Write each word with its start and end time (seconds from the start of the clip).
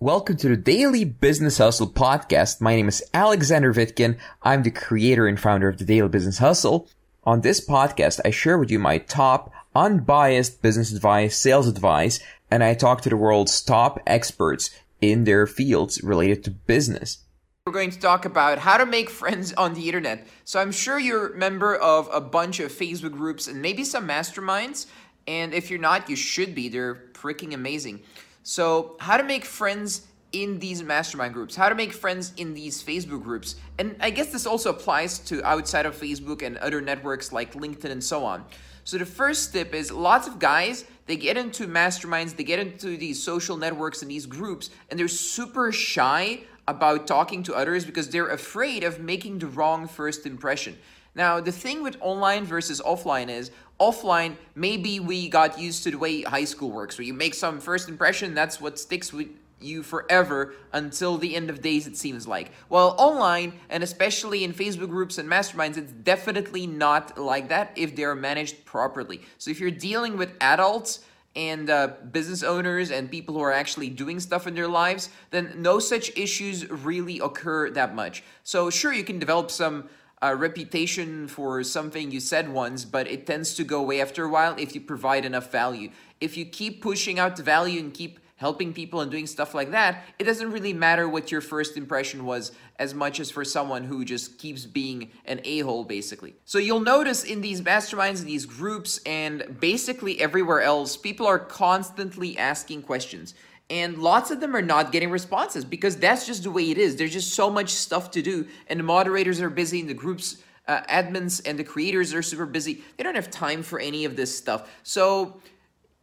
Welcome 0.00 0.38
to 0.38 0.48
the 0.48 0.56
Daily 0.56 1.04
Business 1.04 1.58
Hustle 1.58 1.86
podcast. 1.86 2.60
My 2.60 2.74
name 2.74 2.88
is 2.88 3.00
Alexander 3.14 3.72
Vitkin. 3.72 4.18
I'm 4.42 4.64
the 4.64 4.72
creator 4.72 5.28
and 5.28 5.38
founder 5.38 5.68
of 5.68 5.78
the 5.78 5.84
Daily 5.84 6.08
Business 6.08 6.38
Hustle. 6.38 6.88
On 7.22 7.42
this 7.42 7.64
podcast, 7.64 8.20
I 8.24 8.30
share 8.30 8.58
with 8.58 8.72
you 8.72 8.80
my 8.80 8.98
top 8.98 9.52
unbiased 9.72 10.60
business 10.60 10.92
advice, 10.92 11.38
sales 11.38 11.68
advice, 11.68 12.18
and 12.50 12.64
I 12.64 12.74
talk 12.74 13.02
to 13.02 13.08
the 13.08 13.16
world's 13.16 13.62
top 13.62 14.00
experts 14.04 14.70
in 15.00 15.24
their 15.24 15.46
fields 15.46 16.02
related 16.02 16.42
to 16.44 16.50
business. 16.50 17.18
We're 17.64 17.72
going 17.72 17.92
to 17.92 18.00
talk 18.00 18.24
about 18.24 18.58
how 18.58 18.78
to 18.78 18.86
make 18.86 19.08
friends 19.08 19.52
on 19.52 19.74
the 19.74 19.86
internet. 19.86 20.26
So 20.44 20.60
I'm 20.60 20.72
sure 20.72 20.98
you're 20.98 21.34
a 21.34 21.36
member 21.36 21.76
of 21.76 22.08
a 22.12 22.20
bunch 22.20 22.58
of 22.58 22.72
Facebook 22.72 23.12
groups 23.12 23.46
and 23.46 23.62
maybe 23.62 23.84
some 23.84 24.08
masterminds. 24.08 24.86
And 25.28 25.54
if 25.54 25.70
you're 25.70 25.78
not, 25.78 26.10
you 26.10 26.16
should 26.16 26.52
be. 26.52 26.68
They're 26.68 26.96
freaking 27.12 27.54
amazing. 27.54 28.02
So 28.44 28.96
how 29.00 29.16
to 29.16 29.24
make 29.24 29.46
friends 29.46 30.06
in 30.32 30.58
these 30.58 30.82
mastermind 30.82 31.32
groups, 31.32 31.56
how 31.56 31.70
to 31.70 31.74
make 31.74 31.94
friends 31.94 32.32
in 32.36 32.52
these 32.52 32.82
Facebook 32.82 33.22
groups. 33.22 33.56
And 33.78 33.96
I 34.00 34.10
guess 34.10 34.30
this 34.30 34.44
also 34.46 34.68
applies 34.68 35.18
to 35.20 35.42
outside 35.44 35.86
of 35.86 35.96
Facebook 35.96 36.42
and 36.42 36.58
other 36.58 36.82
networks 36.82 37.32
like 37.32 37.54
LinkedIn 37.54 37.90
and 37.90 38.04
so 38.04 38.22
on. 38.22 38.44
So 38.84 38.98
the 38.98 39.06
first 39.06 39.52
tip 39.54 39.72
is 39.74 39.90
lots 39.90 40.28
of 40.28 40.38
guys, 40.38 40.84
they 41.06 41.16
get 41.16 41.38
into 41.38 41.66
masterminds, 41.66 42.36
they 42.36 42.44
get 42.44 42.58
into 42.58 42.98
these 42.98 43.22
social 43.22 43.56
networks 43.56 44.02
and 44.02 44.10
these 44.10 44.26
groups, 44.26 44.68
and 44.90 45.00
they're 45.00 45.08
super 45.08 45.72
shy 45.72 46.40
about 46.68 47.06
talking 47.06 47.42
to 47.44 47.54
others 47.54 47.86
because 47.86 48.10
they're 48.10 48.28
afraid 48.28 48.84
of 48.84 49.00
making 49.00 49.38
the 49.38 49.46
wrong 49.46 49.88
first 49.88 50.26
impression. 50.26 50.76
Now, 51.14 51.40
the 51.40 51.52
thing 51.52 51.82
with 51.82 51.96
online 52.00 52.44
versus 52.44 52.82
offline 52.84 53.30
is 53.30 53.52
offline, 53.80 54.36
maybe 54.54 55.00
we 55.00 55.28
got 55.28 55.58
used 55.58 55.82
to 55.84 55.90
the 55.90 55.98
way 55.98 56.22
high 56.22 56.44
school 56.44 56.70
works, 56.70 56.98
where 56.98 57.04
you 57.04 57.14
make 57.14 57.34
some 57.34 57.60
first 57.60 57.88
impression, 57.88 58.34
that's 58.34 58.60
what 58.60 58.78
sticks 58.78 59.12
with 59.12 59.28
you 59.60 59.82
forever 59.82 60.54
until 60.72 61.16
the 61.16 61.34
end 61.34 61.48
of 61.48 61.62
days, 61.62 61.86
it 61.86 61.96
seems 61.96 62.26
like. 62.28 62.52
Well, 62.68 62.94
online, 62.98 63.54
and 63.70 63.82
especially 63.82 64.44
in 64.44 64.52
Facebook 64.52 64.90
groups 64.90 65.18
and 65.18 65.28
masterminds, 65.28 65.76
it's 65.76 65.92
definitely 65.92 66.66
not 66.66 67.18
like 67.18 67.48
that 67.48 67.72
if 67.76 67.96
they're 67.96 68.14
managed 68.14 68.64
properly. 68.64 69.22
So 69.38 69.50
if 69.50 69.60
you're 69.60 69.70
dealing 69.70 70.16
with 70.16 70.34
adults, 70.40 71.00
and 71.36 71.68
uh, 71.68 71.88
business 72.12 72.42
owners 72.42 72.90
and 72.90 73.10
people 73.10 73.34
who 73.34 73.40
are 73.40 73.52
actually 73.52 73.88
doing 73.88 74.20
stuff 74.20 74.46
in 74.46 74.54
their 74.54 74.68
lives, 74.68 75.10
then 75.30 75.52
no 75.56 75.78
such 75.78 76.16
issues 76.16 76.68
really 76.70 77.18
occur 77.18 77.70
that 77.70 77.94
much. 77.94 78.22
So, 78.44 78.70
sure, 78.70 78.92
you 78.92 79.04
can 79.04 79.18
develop 79.18 79.50
some 79.50 79.88
uh, 80.22 80.34
reputation 80.36 81.28
for 81.28 81.62
something 81.62 82.10
you 82.10 82.20
said 82.20 82.48
once, 82.48 82.84
but 82.84 83.06
it 83.06 83.26
tends 83.26 83.54
to 83.54 83.64
go 83.64 83.80
away 83.80 84.00
after 84.00 84.24
a 84.24 84.28
while 84.28 84.54
if 84.58 84.74
you 84.74 84.80
provide 84.80 85.24
enough 85.24 85.50
value. 85.50 85.90
If 86.20 86.36
you 86.36 86.44
keep 86.44 86.82
pushing 86.82 87.18
out 87.18 87.36
the 87.36 87.42
value 87.42 87.80
and 87.80 87.92
keep 87.92 88.20
helping 88.36 88.72
people 88.72 89.00
and 89.00 89.10
doing 89.10 89.26
stuff 89.26 89.54
like 89.54 89.70
that, 89.70 90.04
it 90.18 90.24
doesn't 90.24 90.50
really 90.50 90.72
matter 90.72 91.08
what 91.08 91.30
your 91.30 91.40
first 91.40 91.76
impression 91.76 92.24
was 92.24 92.52
as 92.78 92.92
much 92.92 93.20
as 93.20 93.30
for 93.30 93.44
someone 93.44 93.84
who 93.84 94.04
just 94.04 94.38
keeps 94.38 94.66
being 94.66 95.10
an 95.24 95.40
a-hole 95.44 95.84
basically. 95.84 96.34
So 96.44 96.58
you'll 96.58 96.80
notice 96.80 97.22
in 97.24 97.40
these 97.40 97.62
masterminds, 97.62 98.20
in 98.20 98.26
these 98.26 98.44
groups, 98.44 98.98
and 99.06 99.56
basically 99.60 100.20
everywhere 100.20 100.62
else, 100.62 100.96
people 100.96 101.26
are 101.26 101.38
constantly 101.38 102.36
asking 102.36 102.82
questions. 102.82 103.34
And 103.70 103.98
lots 103.98 104.30
of 104.30 104.40
them 104.40 104.54
are 104.54 104.62
not 104.62 104.92
getting 104.92 105.10
responses 105.10 105.64
because 105.64 105.96
that's 105.96 106.26
just 106.26 106.42
the 106.42 106.50
way 106.50 106.70
it 106.70 106.78
is. 106.78 106.96
There's 106.96 107.12
just 107.12 107.34
so 107.34 107.48
much 107.48 107.70
stuff 107.70 108.10
to 108.12 108.22
do, 108.22 108.46
and 108.68 108.78
the 108.78 108.84
moderators 108.84 109.40
are 109.40 109.50
busy, 109.50 109.80
and 109.80 109.88
the 109.88 109.94
groups 109.94 110.42
uh, 110.66 110.82
admins 110.82 111.42
and 111.44 111.58
the 111.58 111.64
creators 111.64 112.14
are 112.14 112.22
super 112.22 112.46
busy. 112.46 112.82
They 112.96 113.04
don't 113.04 113.14
have 113.14 113.30
time 113.30 113.62
for 113.62 113.78
any 113.78 114.04
of 114.04 114.16
this 114.16 114.36
stuff. 114.36 114.70
So 114.82 115.40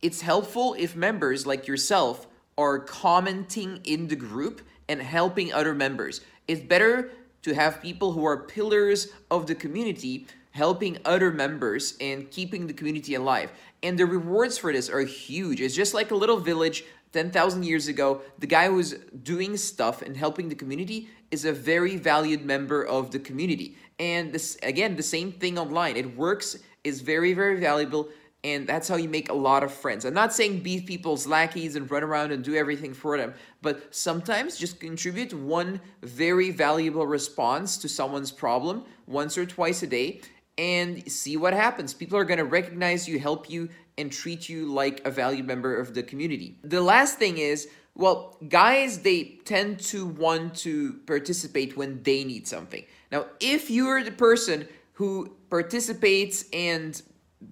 it's 0.02 0.22
helpful 0.22 0.76
if 0.78 0.96
members 0.96 1.46
like 1.46 1.68
yourself 1.68 2.28
are 2.58 2.80
commenting 2.80 3.82
in 3.84 4.08
the 4.08 4.16
group 4.16 4.62
and 4.88 5.02
helping 5.02 5.54
other 5.54 5.74
members. 5.74 6.22
It's 6.48 6.62
better 6.62 7.12
to 7.44 7.54
have 7.54 7.82
people 7.82 8.12
who 8.12 8.26
are 8.26 8.44
pillars 8.44 9.08
of 9.32 9.48
the 9.48 9.56
community 9.56 10.28
helping 10.52 10.98
other 11.06 11.32
members 11.32 11.98
and 12.00 12.30
keeping 12.32 12.68
the 12.68 12.74
community 12.74 13.16
alive. 13.16 13.52
And 13.84 13.98
the 13.98 14.06
rewards 14.06 14.58
for 14.58 14.72
this 14.72 14.90
are 14.90 15.02
huge. 15.02 15.62
It's 15.62 15.76
just 15.76 15.94
like 15.94 16.12
a 16.12 16.16
little 16.16 16.38
village 16.38 16.84
10,000 17.14 17.64
years 17.64 17.88
ago. 17.88 18.22
The 18.40 18.48
guy 18.48 18.68
who's 18.68 18.94
doing 19.24 19.58
stuff 19.58 20.02
and 20.02 20.16
helping 20.16 20.50
the 20.50 20.56
community 20.56 21.10
is 21.32 21.46
a 21.46 21.54
very 21.54 21.96
valued 21.98 22.46
member 22.46 22.84
of 22.86 23.12
the 23.12 23.20
community. 23.20 23.78
And 24.00 24.34
this 24.34 24.58
again, 24.64 24.96
the 24.96 25.04
same 25.04 25.32
thing 25.32 25.58
online. 25.58 25.96
It 25.96 26.18
works, 26.18 26.58
is 26.84 27.02
very, 27.02 27.34
very 27.34 27.60
valuable 27.60 28.10
and 28.44 28.66
that's 28.66 28.88
how 28.88 28.96
you 28.96 29.08
make 29.08 29.30
a 29.30 29.34
lot 29.34 29.64
of 29.64 29.72
friends. 29.72 30.04
I'm 30.04 30.16
not 30.16 30.34
saying 30.34 30.62
be 30.62 30.82
people's 30.82 31.28
lackeys 31.28 31.76
and 31.76 31.90
run 31.92 32.04
around 32.04 32.32
and 32.32 32.44
do 32.44 32.56
everything 32.56 32.94
for 32.94 33.18
them, 33.18 33.34
but 33.62 33.94
sometimes 33.94 34.58
just 34.58 34.80
contribute 34.80 35.34
one 35.34 35.80
very 36.02 36.50
valuable 36.50 37.06
response 37.06 37.78
to 37.78 37.88
someone's 37.88 38.32
problem 38.32 38.86
once 39.06 39.38
or 39.38 39.46
twice 39.46 39.84
a 39.84 39.88
day 39.88 40.22
and 40.58 41.10
see 41.12 41.38
what 41.38 41.54
happens. 41.54 41.94
People 41.94 42.18
are 42.18 42.24
going 42.24 42.38
to 42.38 42.46
recognize 42.46 43.08
you, 43.08 43.20
help 43.20 43.50
you, 43.50 43.70
and 43.98 44.12
treat 44.12 44.50
you 44.50 44.72
like 44.72 45.06
a 45.06 45.12
valued 45.12 45.46
member 45.46 45.76
of 45.76 45.94
the 45.94 46.04
community. 46.04 46.58
The 46.64 46.82
last 46.82 47.18
thing 47.18 47.38
is, 47.38 47.68
well, 47.96 48.38
guys, 48.48 49.00
they 49.00 49.40
tend 49.46 49.80
to 49.80 50.06
want 50.06 50.56
to 50.56 50.94
participate 51.06 51.76
when 51.76 52.04
they 52.04 52.24
need 52.24 52.48
something. 52.48 52.86
Now, 53.12 53.26
if 53.40 53.70
you're 53.70 54.04
the 54.04 54.12
person 54.12 54.68
who 54.94 55.36
participates 55.50 56.46
and 56.54 57.02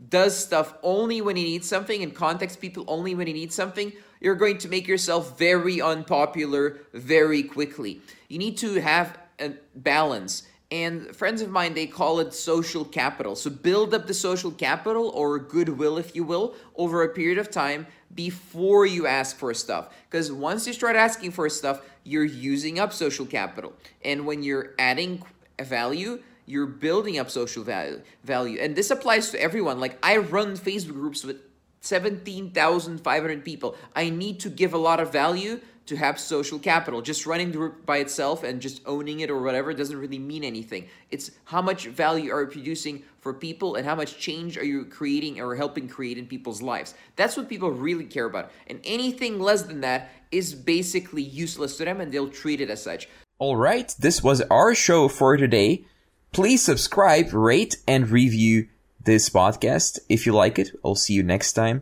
does 0.07 0.37
stuff 0.37 0.75
only 0.83 1.21
when 1.21 1.35
he 1.35 1.43
needs 1.43 1.67
something 1.67 2.03
and 2.03 2.13
contacts 2.13 2.55
people 2.55 2.85
only 2.87 3.15
when 3.15 3.27
he 3.27 3.33
needs 3.33 3.55
something, 3.55 3.91
you're 4.21 4.35
going 4.35 4.57
to 4.59 4.69
make 4.69 4.87
yourself 4.87 5.37
very 5.37 5.81
unpopular 5.81 6.79
very 6.93 7.43
quickly. 7.43 8.01
You 8.27 8.37
need 8.37 8.57
to 8.59 8.75
have 8.75 9.17
a 9.39 9.53
balance. 9.75 10.43
And 10.71 11.15
friends 11.15 11.41
of 11.41 11.49
mine, 11.49 11.73
they 11.73 11.87
call 11.87 12.19
it 12.19 12.33
social 12.33 12.85
capital. 12.85 13.35
So 13.35 13.49
build 13.49 13.93
up 13.93 14.05
the 14.05 14.13
social 14.13 14.51
capital 14.51 15.09
or 15.09 15.39
goodwill, 15.39 15.97
if 15.97 16.15
you 16.15 16.23
will, 16.23 16.53
over 16.75 17.03
a 17.03 17.09
period 17.09 17.39
of 17.39 17.49
time 17.49 17.87
before 18.13 18.85
you 18.85 19.07
ask 19.07 19.35
for 19.35 19.53
stuff. 19.53 19.89
Because 20.09 20.31
once 20.31 20.67
you 20.67 20.73
start 20.73 20.95
asking 20.95 21.31
for 21.31 21.49
stuff, 21.49 21.81
you're 22.03 22.23
using 22.23 22.79
up 22.79 22.93
social 22.93 23.25
capital. 23.25 23.73
And 24.03 24.27
when 24.27 24.43
you're 24.43 24.75
adding 24.77 25.23
value, 25.59 26.21
you're 26.49 26.65
building 26.65 27.19
up 27.19 27.29
social 27.29 27.63
value 27.63 28.01
value 28.23 28.57
and 28.59 28.75
this 28.75 28.89
applies 28.89 29.29
to 29.29 29.39
everyone 29.39 29.79
like 29.79 29.99
i 30.01 30.17
run 30.17 30.57
facebook 30.57 30.93
groups 30.93 31.23
with 31.23 31.37
17,500 31.81 33.45
people 33.45 33.75
i 33.95 34.09
need 34.09 34.39
to 34.39 34.49
give 34.49 34.73
a 34.73 34.77
lot 34.77 34.99
of 34.99 35.11
value 35.11 35.59
to 35.89 35.97
have 35.97 36.19
social 36.19 36.57
capital. 36.57 37.01
Just 37.01 37.25
running 37.25 37.51
the 37.51 37.57
group 37.57 37.85
by 37.85 37.97
itself 37.97 38.43
and 38.43 38.61
just 38.61 38.81
owning 38.85 39.19
it 39.19 39.29
or 39.29 39.41
whatever 39.41 39.73
doesn't 39.73 39.97
really 39.97 40.19
mean 40.19 40.43
anything. 40.43 40.87
It's 41.11 41.31
how 41.45 41.61
much 41.61 41.87
value 41.87 42.31
are 42.31 42.41
you 42.41 42.47
producing 42.47 43.03
for 43.19 43.33
people 43.33 43.75
and 43.75 43.85
how 43.85 43.95
much 43.95 44.17
change 44.17 44.57
are 44.57 44.63
you 44.63 44.85
creating 44.85 45.41
or 45.41 45.55
helping 45.55 45.87
create 45.87 46.17
in 46.17 46.25
people's 46.25 46.61
lives. 46.61 46.93
That's 47.15 47.35
what 47.35 47.49
people 47.49 47.71
really 47.71 48.05
care 48.05 48.25
about. 48.25 48.51
And 48.67 48.79
anything 48.83 49.39
less 49.39 49.63
than 49.63 49.81
that 49.81 50.11
is 50.31 50.53
basically 50.53 51.23
useless 51.23 51.77
to 51.77 51.85
them 51.85 51.99
and 52.01 52.11
they'll 52.11 52.29
treat 52.29 52.61
it 52.61 52.69
as 52.69 52.81
such. 52.81 53.09
All 53.39 53.55
right 53.55 53.93
this 53.99 54.23
was 54.23 54.41
our 54.49 54.75
show 54.75 55.07
for 55.07 55.37
today. 55.37 55.85
Please 56.31 56.63
subscribe, 56.63 57.33
rate, 57.33 57.77
and 57.87 58.09
review 58.09 58.67
this 59.03 59.29
podcast. 59.29 59.97
If 60.07 60.25
you 60.27 60.33
like 60.33 60.59
it. 60.59 60.69
I'll 60.85 60.95
see 60.95 61.13
you 61.13 61.23
next 61.23 61.53
time. 61.53 61.81